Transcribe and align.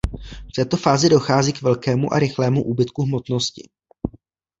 V 0.49 0.51
této 0.55 0.77
fázi 0.77 1.09
dochází 1.09 1.53
k 1.53 1.61
velkému 1.61 2.13
a 2.13 2.19
rychlému 2.19 2.63
úbytku 2.63 3.03
hmotnosti. 3.03 3.69